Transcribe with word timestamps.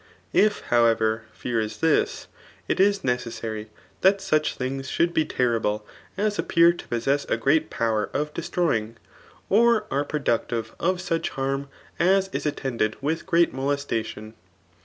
If, 0.33 0.63
httwever, 0.71 1.21
fear 1.31 1.59
is 1.59 1.77
this, 1.77 2.25
it 2.67 2.79
is 2.79 3.01
necesotry 3.03 3.67
that 4.01 4.19
such 4.19 4.55
things 4.55 4.89
eboQld 4.89 5.13
be 5.13 5.25
tenftle 5.27 5.83
as 6.17 6.37
t^pear 6.39 6.75
to 6.75 6.87
possess 6.87 7.23
a 7.25 7.37
great 7.37 7.69
poner 7.69 8.11
of 8.11 8.33
destroying, 8.33 8.97
or 9.47 9.85
are 9.91 10.03
producdve 10.03 10.71
of 10.79 11.01
such 11.01 11.29
harm 11.29 11.69
as 11.99 12.29
is. 12.29 12.47
attended 12.47 12.95
with 12.99 13.27
greal 13.27 13.49
molestadon. 13.51 14.33